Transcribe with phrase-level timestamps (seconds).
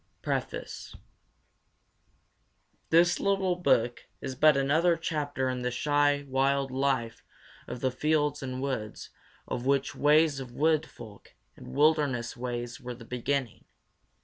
[0.23, 0.95] PREFACE
[2.89, 7.23] This little book is but another chapter in the shy 'wild life
[7.67, 9.11] of the fields and woods'
[9.47, 13.65] of which "Ways of Wood Folk" and "Wilderness Ways" were the beginning.